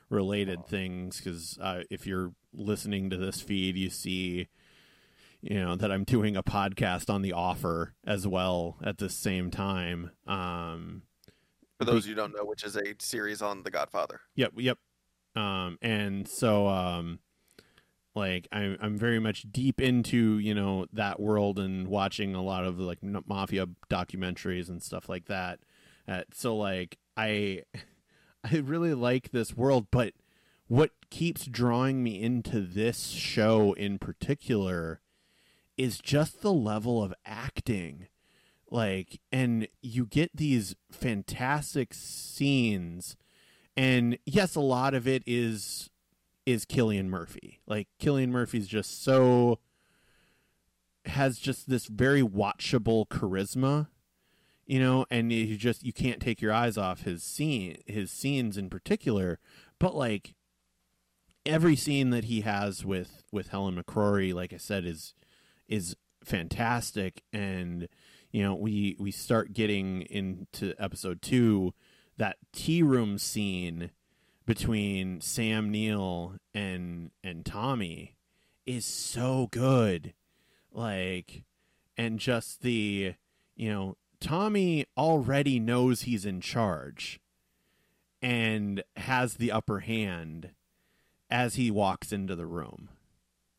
[0.10, 4.47] related things because uh, if you're listening to this feed you see
[5.43, 9.51] you know that i'm doing a podcast on the offer as well at the same
[9.51, 11.03] time um
[11.79, 14.21] For those who don't know, which is a series on The Godfather.
[14.36, 14.77] Yep, yep.
[15.36, 17.19] Um, and so, um,
[18.15, 22.63] like, I'm I'm very much deep into you know that world and watching a lot
[22.63, 25.60] of like mafia documentaries and stuff like that.
[26.08, 27.63] Uh, so, like, I
[28.43, 30.13] I really like this world, but
[30.67, 35.01] what keeps drawing me into this show in particular
[35.84, 38.08] is just the level of acting
[38.72, 43.17] like and you get these fantastic scenes
[43.76, 45.89] and yes a lot of it is
[46.46, 47.62] is Cillian Murphy.
[47.67, 49.60] Like Cillian Murphy's just so
[51.06, 53.88] has just this very watchable charisma
[54.65, 58.58] you know and you just you can't take your eyes off his scene his scenes
[58.58, 59.38] in particular
[59.80, 60.34] but like
[61.46, 65.13] every scene that he has with with Helen McCrory like I said is
[65.67, 67.23] is fantastic.
[67.32, 67.88] And
[68.32, 71.73] you know we we start getting into episode 2
[72.17, 73.91] that tea room scene
[74.45, 78.15] between Sam Neill and and Tommy
[78.65, 80.13] is so good.
[80.71, 81.43] Like
[81.97, 83.13] and just the
[83.56, 87.19] you know Tommy already knows he's in charge
[88.21, 90.52] and has the upper hand
[91.30, 92.89] as he walks into the room.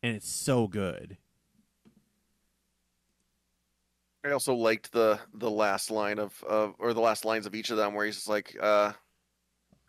[0.03, 1.19] And it's so good
[4.25, 7.71] I also liked the the last line of, of or the last lines of each
[7.71, 8.93] of them where he's like uh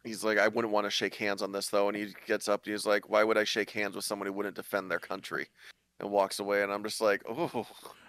[0.03, 2.65] he's like I wouldn't want to shake hands on this though and he gets up
[2.65, 5.47] and he's like why would I shake hands with someone who wouldn't defend their country
[5.99, 7.65] and walks away and I'm just like oh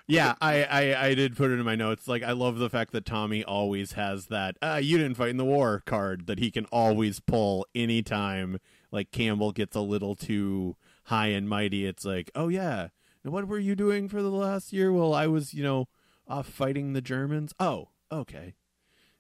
[0.09, 2.07] Yeah, I, I, I did put it in my notes.
[2.07, 5.37] Like, I love the fact that Tommy always has that uh, "you didn't fight in
[5.37, 8.61] the war" card that he can always pull anytime.
[8.93, 11.87] Like Campbell gets a little too high and mighty.
[11.87, 12.91] It's like, oh yeah,
[13.25, 14.93] what were you doing for the last year?
[14.93, 15.89] Well, I was, you know,
[16.29, 17.53] off fighting the Germans.
[17.59, 18.55] Oh, okay.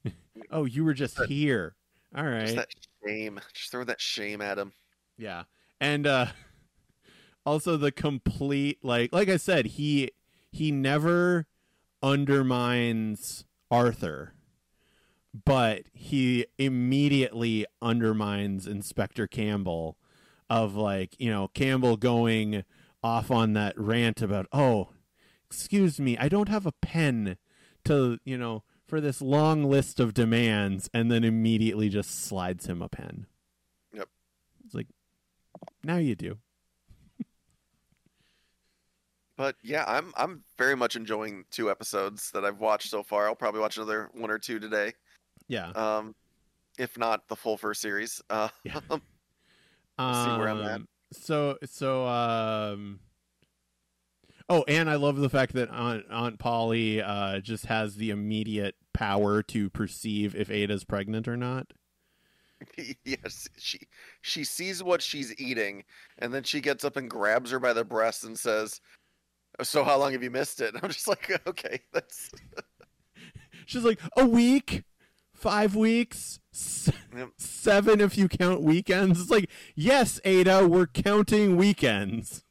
[0.50, 1.74] oh, you were just here.
[2.16, 2.42] All right.
[2.42, 2.68] just that
[3.04, 4.72] shame just throw that shame at him
[5.18, 5.44] Yeah.
[5.80, 6.26] And uh
[7.46, 10.10] also the complete like like I said, he
[10.50, 11.46] he never
[12.02, 14.34] undermines Arthur,
[15.44, 19.98] but he immediately undermines Inspector Campbell
[20.48, 22.64] of like, you know, Campbell going
[23.02, 24.90] off on that rant about, "Oh,
[25.50, 27.36] excuse me, I don't have a pen
[27.84, 32.82] to, you know, for this long list of demands," and then immediately just slides him
[32.82, 33.26] a pen.
[33.92, 34.08] Yep.
[34.64, 34.88] It's like
[35.84, 36.38] now you do.
[39.36, 43.34] but yeah I'm I'm very much enjoying two episodes that I've watched so far I'll
[43.34, 44.94] probably watch another one or two today
[45.48, 45.68] Yeah.
[45.70, 46.14] um
[46.78, 48.80] if not the full first series uh Yeah.
[48.90, 49.02] Let's
[50.24, 50.74] see where I'm at.
[50.76, 53.00] Um, So so um
[54.48, 58.76] Oh, and I love the fact that Aunt Aunt Polly uh just has the immediate
[58.92, 61.72] power to perceive if Ada's pregnant or not.
[63.04, 63.80] yes, she
[64.22, 65.84] she sees what she's eating,
[66.18, 68.80] and then she gets up and grabs her by the breast and says,
[69.62, 72.30] "So how long have you missed it?" I'm just like, okay, that's
[73.66, 74.84] She's like, "A week?
[75.34, 76.40] 5 weeks?
[76.54, 77.30] S- Yep.
[77.36, 82.44] 7 if you count weekends." It's like, "Yes, Ada, we're counting weekends."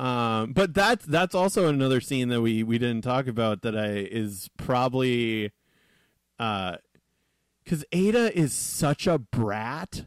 [0.00, 3.88] Um, but that's that's also another scene that we we didn't talk about that I
[4.10, 5.52] is probably
[6.38, 6.76] uh
[7.66, 10.06] cuz Ada is such a brat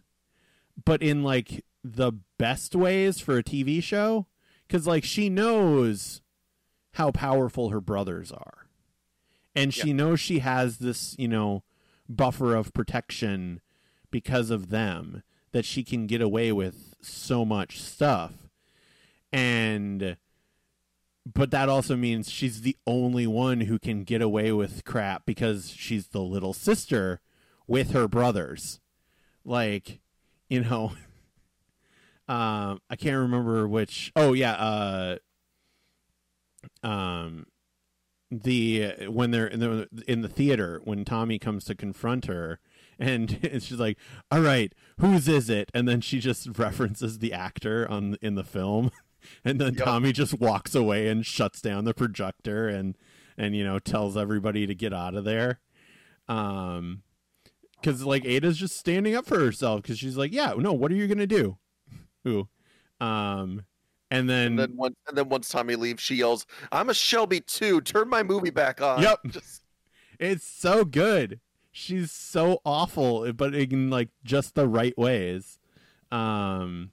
[0.83, 4.25] but in like the best ways for a TV show.
[4.67, 6.23] Cuz like she knows
[6.93, 8.65] how powerful her brothers are.
[9.55, 11.61] And she knows she has this you know
[12.09, 13.61] buffer of protection
[14.09, 18.42] because of them that she can get away with so much stuff
[19.33, 20.15] and
[21.25, 25.71] but that also means she's the only one who can get away with crap because
[25.71, 27.21] she's the little sister
[27.67, 28.79] with her brothers.
[29.43, 29.99] Like
[30.53, 30.91] you know
[32.27, 35.17] um i can't remember which oh yeah uh
[36.85, 37.45] um
[38.31, 42.59] the when they're in the in the theater when Tommy comes to confront her
[42.97, 43.97] and she's like
[44.31, 45.69] all right whose is it?
[45.73, 48.91] And then she just references the actor on in the film
[49.43, 49.85] and then Yep.
[49.85, 52.97] Tommy just walks away and shuts down the projector and
[53.37, 55.59] and you know tells everybody to get out of there
[56.27, 57.03] um
[57.81, 60.95] cuz like Ada's just standing up for herself cuz she's like yeah no what are
[60.95, 61.57] you going to do
[62.23, 62.47] who
[62.99, 63.65] um
[64.11, 67.39] and then, And then once and then once Tommy leaves, she yells, "I'm a Shelby
[67.41, 67.81] too.
[67.81, 69.19] Turn my movie back on." Yep.
[69.29, 69.63] Just,
[70.19, 71.39] It's so good.
[71.71, 75.57] She's so awful, but in like just the right ways.
[76.11, 76.91] Um,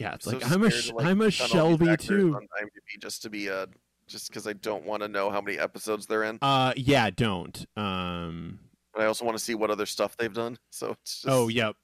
[0.00, 2.34] yeah, it's like I'm a to, like, I'm a put on all these Shelby too.
[2.34, 3.66] On IMDb just to be uh
[4.06, 7.64] just because I don't want to know how many episodes they're in, Uh, yeah, don't.
[7.76, 8.58] Um,
[8.92, 10.58] but I also want to see what other stuff they've done.
[10.70, 11.76] So it's just, oh yep.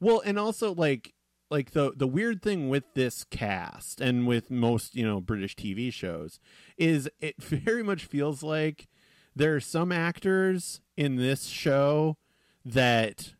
[0.00, 1.14] Well, and also like
[1.50, 5.90] like the the weird thing with this cast and with most you know British TV
[5.90, 6.38] shows
[6.76, 8.86] is it very much feels like
[9.34, 12.18] there are some actors in this show
[12.66, 13.32] that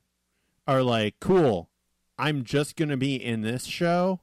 [0.66, 1.68] are like cool
[2.22, 4.20] i'm just going to be in this show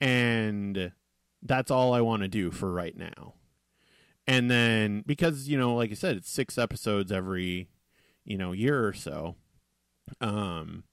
[0.00, 0.92] and
[1.42, 3.34] that's all i want to do for right now.
[4.26, 7.68] And then because you know like i said it's six episodes every
[8.24, 9.36] you know year or so.
[10.20, 10.84] Um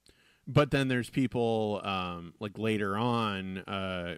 [0.48, 4.16] but then there's people um like later on uh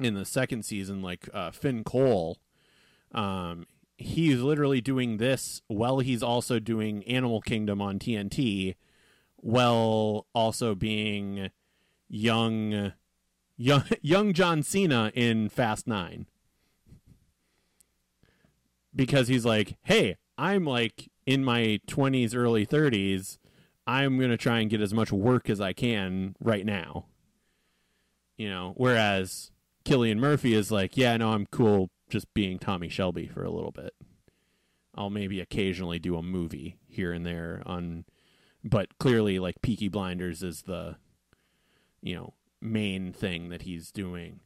[0.00, 2.38] in the second season like uh finn cole
[3.12, 3.66] um
[3.96, 8.74] he's literally doing this while he's also doing animal kingdom on tnt
[9.42, 11.50] while also being
[12.08, 12.92] young
[13.56, 16.26] young young john cena in fast nine.
[18.94, 23.38] Because he's like hey i'm like in my 20s early 30s
[23.86, 27.06] i'm going to try and get as much work as i can right now.
[28.36, 29.50] You know whereas
[29.84, 33.72] Cillian Murphy is like yeah no i'm cool just being tommy shelby for a little
[33.72, 33.92] bit.
[34.94, 38.04] I'll maybe occasionally do a movie here and there on
[38.64, 40.96] but clearly like peaky blinders is the
[42.00, 44.40] you know main thing that he's doing.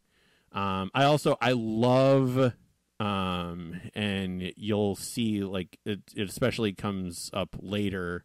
[0.52, 2.54] Um i also i love
[2.98, 8.24] um and you'll see like it, it especially comes up later.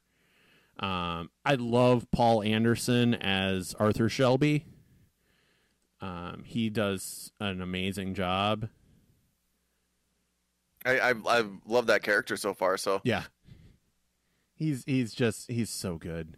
[0.80, 4.66] Um i love paul anderson as arthur shelby.
[6.00, 8.70] Um he does an amazing job.
[10.86, 12.78] I I I love that character so far.
[12.78, 13.24] So yeah
[14.62, 16.38] he's he's just he's so good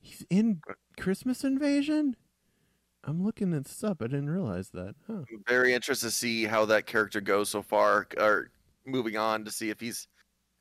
[0.00, 0.60] he's in
[0.98, 2.16] christmas invasion
[3.04, 6.64] i'm looking this up i didn't realize that huh I'm very interested to see how
[6.66, 8.50] that character goes so far, or
[8.84, 10.08] moving on to see if he's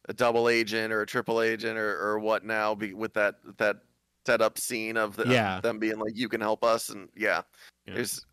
[0.10, 3.78] a double agent or a triple agent or, or what now be, with that that
[4.26, 5.60] setup scene of the, Yeah.
[5.62, 7.42] them being like you can help us and yeah,
[7.88, 7.96] Yeah.
[7.96, 8.26] there's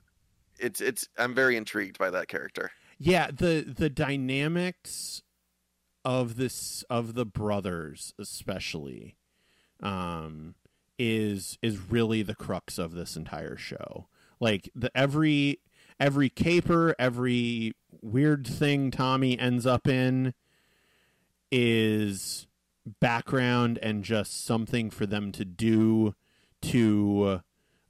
[0.58, 2.70] it's it's I'm very intrigued by that character.
[2.98, 5.22] yeah the the dynamics
[6.04, 9.16] of this of the brothers especially
[9.82, 10.54] um
[10.98, 14.06] is is really the crux of this entire show.
[14.40, 15.60] Like the every
[15.98, 20.34] every caper every weird thing tommy ends up in
[21.50, 22.46] is
[23.00, 26.14] background and just something for them to do
[26.60, 27.40] to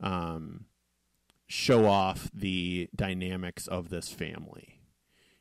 [0.00, 0.66] um
[1.46, 4.80] show off the dynamics of this family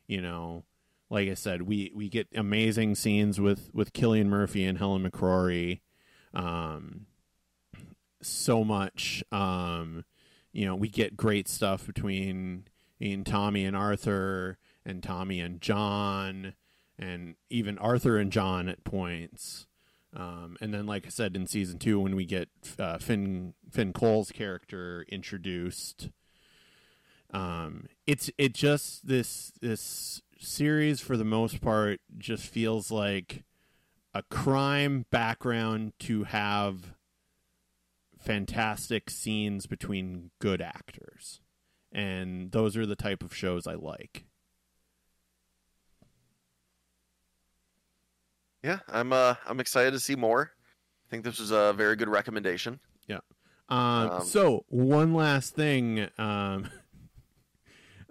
[0.06, 0.64] you know
[1.14, 5.80] like i said we we get amazing scenes with with Cillian Murphy and helen mccrory
[6.34, 7.06] um
[8.20, 10.04] so much um
[10.52, 12.64] you know we get great stuff between
[12.98, 16.54] in tommy and arthur and tommy and john
[16.98, 19.66] and even arthur and john at points.
[20.16, 22.48] Um, and then like i said in season two when we get
[22.78, 26.10] uh, finn finn cole's character introduced
[27.32, 33.44] um it's it just this this series for the most part just feels like
[34.12, 36.94] a crime background to have
[38.18, 41.40] fantastic scenes between good actors
[41.92, 44.24] and those are the type of shows i like
[48.64, 50.50] Yeah, I'm uh I'm excited to see more.
[51.06, 52.80] I think this was a very good recommendation.
[53.68, 56.70] Um, Um, so one last thing, um,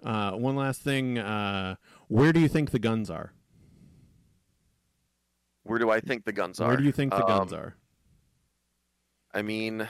[0.04, 1.18] uh, one last thing.
[1.18, 1.76] Uh,
[2.08, 3.32] where do you think the guns are?
[5.64, 6.68] Where do I think the guns are?
[6.68, 7.74] Where do you think the guns Um, are?
[9.32, 9.88] I mean,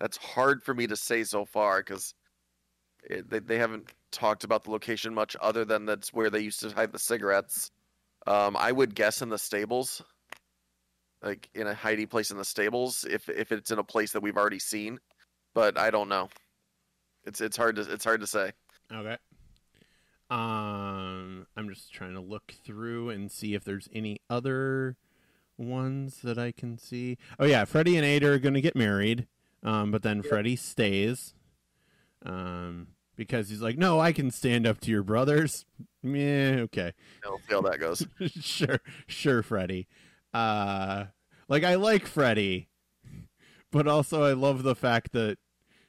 [0.00, 2.14] that's hard for me to say so far because
[3.08, 6.70] they, they haven't talked about the location much other than that's where they used to
[6.70, 7.70] hide the cigarettes.
[8.26, 10.02] Um, I would guess in the stables,
[11.22, 14.22] like in a hidey place in the stables, if if it's in a place that
[14.22, 14.98] we've already seen,
[15.54, 16.28] but I don't know.
[17.26, 18.52] It's it's hard to it's hard to say.
[18.92, 19.16] Okay.
[20.28, 24.96] Um, I'm just trying to look through and see if there's any other
[25.56, 27.18] ones that I can see.
[27.38, 29.26] Oh yeah, Freddie and Ada are going to get married,
[29.62, 31.34] um, but then Freddie stays,
[32.24, 35.64] um, because he's like, no, I can stand up to your brothers.
[36.02, 36.92] Yeah, okay,
[37.24, 38.06] We'll see how that goes.
[38.40, 39.88] sure, sure, Freddie.
[40.32, 41.06] Uh,
[41.48, 42.68] like I like Freddie,
[43.72, 45.38] but also I love the fact that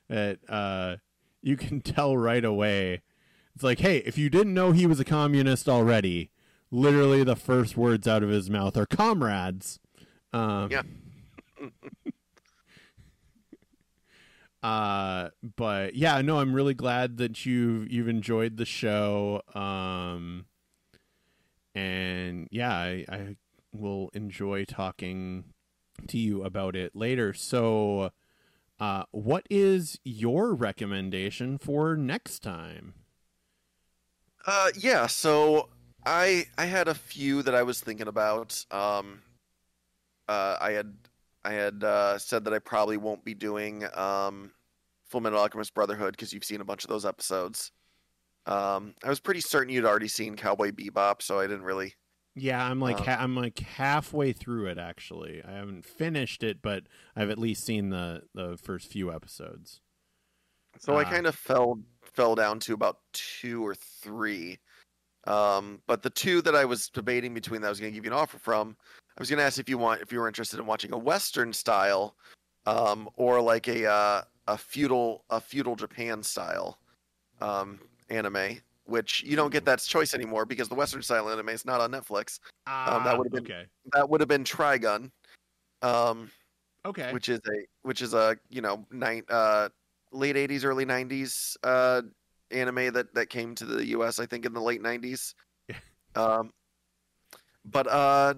[0.09, 0.95] that uh,
[1.41, 3.01] you can tell right away.
[3.55, 6.29] It's like, hey, if you didn't know he was a communist already,
[6.69, 9.79] literally the first words out of his mouth are comrades.
[10.31, 10.83] Um, Yeah.
[14.63, 19.41] uh, but yeah, no, I'm really glad that you've you've enjoyed the show.
[19.55, 20.45] Um,
[21.73, 23.35] and yeah, I, I
[23.71, 25.45] will enjoy talking
[26.07, 27.33] to you about it later.
[27.33, 28.11] So,
[28.79, 32.93] uh, what is your recommendation for next time?
[34.45, 35.07] Uh, yeah.
[35.07, 35.69] So
[36.05, 38.65] I I had a few that I was thinking about.
[38.71, 39.21] Um,
[40.27, 40.93] uh, I had
[41.43, 44.51] I had uh, said that I probably won't be doing um,
[45.09, 47.71] Full Metal Alchemist Brotherhood because you've seen a bunch of those episodes.
[48.45, 51.95] Um, I was pretty certain you'd already seen Cowboy Bebop, so I didn't really.
[52.39, 55.43] Yeah, I'm like Um, ha- I'm like halfway through it actually.
[55.43, 56.83] I haven't finished it, but
[57.15, 59.81] I've at least seen the the first few episodes.
[60.79, 61.09] So I Ah.
[61.11, 64.59] kind of fell fell down to about two or three.
[65.25, 68.05] Um, but the two that I was debating between that I was going to give
[68.05, 68.77] you an offer from,
[69.17, 70.97] I was going to ask if you want if you were interested in watching a
[70.97, 72.17] Western style,
[72.65, 76.79] um, or like a uh, a feudal a feudal Japan style
[77.41, 81.65] um, anime, which you don't get that choice anymore because the Western style anime is
[81.65, 82.39] not on Netflix.
[82.65, 83.65] Ah, that would've been- okay.
[83.93, 85.11] That would have been Trigun,
[85.81, 86.31] um,
[86.85, 87.11] Okay.
[87.13, 89.69] which is a which is a you know nine uh
[90.11, 92.01] late 80s early 90s uh
[92.51, 95.33] anime that that came to the US I think in the late 90s
[95.67, 95.75] Yeah.
[96.15, 96.53] um
[97.65, 98.35] but uh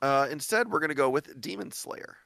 [0.00, 2.16] uh instead we're going to go with Demon Slayer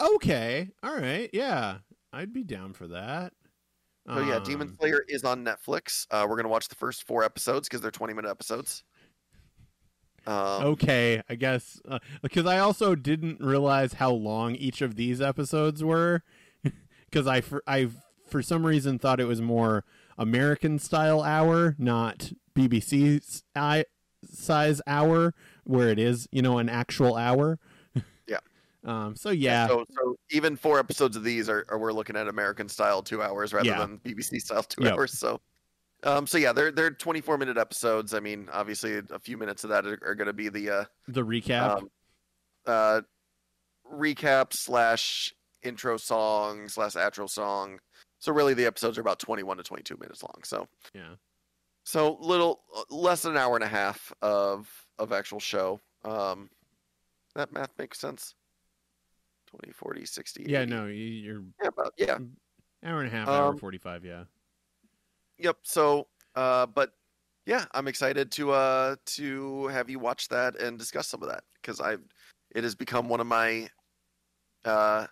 [0.00, 0.70] okay.
[0.82, 1.28] All right.
[1.32, 1.78] Yeah,
[2.12, 3.32] I'd be down for that.
[4.06, 7.06] So yeah Demon Um, Slayer is on Netflix uh we're going to watch the first
[7.06, 8.84] 4 episodes cuz they're 20 minute episodes
[10.26, 15.20] um okay, I guess uh, because I also didn't realize how long each of these
[15.20, 16.22] episodes were
[17.10, 17.88] because I for, I
[18.28, 19.84] for some reason thought it was more
[20.16, 23.42] American style hour, not BBC
[24.24, 25.34] size hour,
[25.64, 27.58] where it is you know an actual hour.
[28.84, 29.14] Um.
[29.16, 29.66] So yeah.
[29.68, 33.22] so so even 4 episodes of these are, are we're looking at American style 2
[33.22, 33.78] hours rather Yeah.
[33.78, 34.92] than BBC style 2 Yep.
[34.94, 35.40] hours so
[36.04, 38.12] um, so yeah, they're they're 24 minute episodes.
[38.12, 40.84] I mean, obviously, a few minutes of that are, are going to be the uh,
[41.06, 41.76] the recap.
[41.78, 41.88] um,
[42.66, 43.00] uh,
[43.88, 47.78] recap slash intro song slash outro song.
[48.18, 50.40] So really, the episodes are about 21 to 22 minutes long.
[50.42, 51.14] So yeah.
[51.84, 54.68] so little uh, less than an hour and a half of
[54.98, 55.78] of actual show.
[56.04, 56.50] Um,
[57.36, 58.34] that math makes sense.
[59.60, 60.44] 20, 40, 60.
[60.48, 60.60] Yeah.
[60.62, 60.70] 80.
[60.70, 62.18] No, you- you're Yeah, about, yeah.
[62.82, 64.04] hour and a half, hour Um, forty five.
[64.04, 64.24] Yeah.
[65.38, 65.58] Yep.
[65.62, 66.96] So, uh, but
[67.46, 71.44] yeah, I'm excited to uh to have you watch that and discuss some of that
[71.54, 72.02] because I've,
[72.54, 73.68] it has become one of my,
[74.64, 75.06] uh,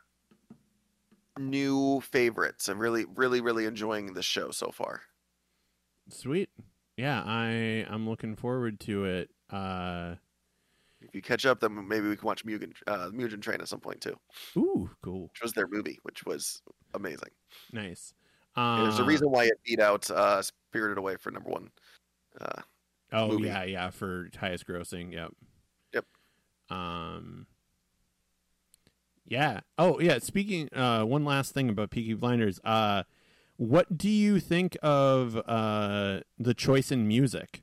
[1.39, 2.69] new favorites.
[2.69, 5.03] I'm really, really, really enjoying this show so far.
[6.09, 6.51] Sweet.
[6.97, 9.31] Yeah, I I'm looking forward to it.
[9.51, 10.17] Uh.
[11.11, 13.81] If you catch up, then maybe we can watch Mugen, uh, Mugen Train at some
[13.81, 14.17] point too,
[14.57, 15.23] Ooh, cool.
[15.25, 16.63] which was their movie, which was
[16.95, 17.31] amazing.
[17.73, 18.15] Nice.
[18.57, 21.71] And There's a Uh, reason why it beat out uh, Spirited Away for number one.
[22.41, 22.63] Uh,
[23.13, 23.47] Oh movie.
[23.49, 25.13] yeah, yeah, for highest grossing.
[25.13, 25.33] Yep.
[25.95, 26.05] Yep.
[26.71, 27.47] Um.
[29.27, 29.61] Yeah.
[29.79, 30.19] Oh yeah.
[30.21, 30.69] Speaking.
[30.73, 31.03] Uh.
[31.05, 32.61] One last thing about Peaky Blinders.
[32.63, 33.03] Uh.
[33.57, 37.63] What do you think of uh the choice in music?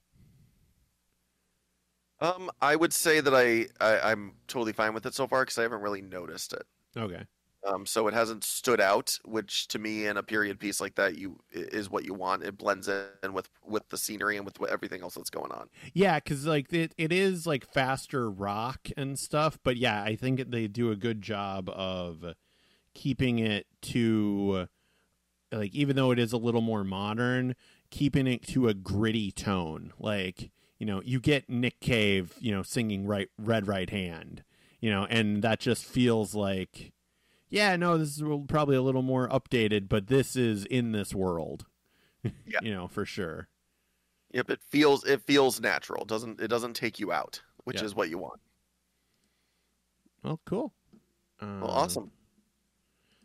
[2.20, 5.58] Um, I would say that I, I I'm totally fine with it so far because
[5.58, 6.64] I haven't really noticed it.
[6.96, 7.24] Okay.
[7.66, 11.18] Um, so it hasn't stood out, which to me in a period piece like that,
[11.18, 12.44] you is what you want.
[12.44, 15.70] It blends in with with the scenery and with everything else that's going on.
[15.94, 20.50] Yeah, because like it, it is like faster rock and stuff, but yeah, I think
[20.50, 22.36] they do a good job of
[22.94, 24.68] keeping it to
[25.52, 27.56] like even though it is a little more modern,
[27.90, 29.94] keeping it to a gritty tone.
[30.00, 34.44] Like you know, you get Nick Cave, you know, singing right Red Right Hand,
[34.80, 36.92] you know, and that just feels like.
[37.50, 41.66] Yeah, no, this is probably a little more updated, but this is in this world.
[42.46, 42.60] Yeah.
[42.62, 43.48] you know, for sure.
[44.34, 46.02] Yep, it feels it feels natural.
[46.02, 47.86] It doesn't it doesn't take you out, which Yeah.
[47.86, 48.42] is what you want.
[50.24, 50.74] Well, cool.
[51.42, 52.12] Well, Um, awesome.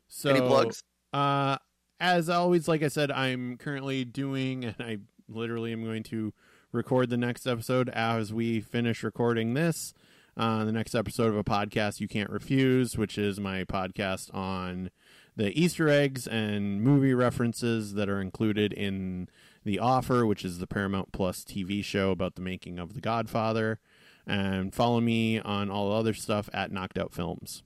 [0.09, 0.85] So, Any plugs?
[1.13, 1.57] Uh,
[1.99, 4.99] as always, like I said, I'm currently doing, and I
[5.29, 6.33] literally am going to
[6.73, 9.93] record the next episode as we finish recording this.
[10.37, 14.91] Uh, the next episode of a podcast you can't refuse, which is my podcast on
[15.37, 19.29] the Easter eggs and movie references that are included in
[19.65, 23.79] The Offer, which is the Paramount Plus TV show about the making of The Godfather.
[24.27, 27.63] And follow me on all the other stuff at Knocked Out Films.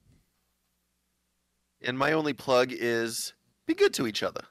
[1.81, 3.33] And my only plug is
[3.65, 4.41] be good to each other.